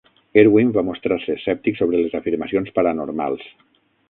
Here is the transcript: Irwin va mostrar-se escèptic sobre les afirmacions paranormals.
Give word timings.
Irwin 0.43 0.71
va 0.77 0.83
mostrar-se 0.87 1.35
escèptic 1.39 1.77
sobre 1.81 2.01
les 2.01 2.17
afirmacions 2.21 2.75
paranormals. 2.81 3.47